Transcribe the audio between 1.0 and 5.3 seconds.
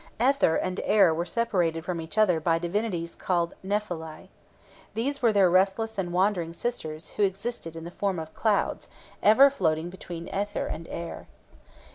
were separated from each other by divinities called Nephelae. These